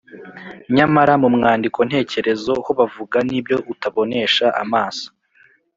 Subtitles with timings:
[0.75, 5.07] nyamara mu mwandiko ntekerezo ho bavuga n’ibyo utabonesha amaso